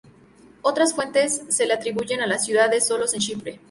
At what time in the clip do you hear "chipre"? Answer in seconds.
3.19-3.59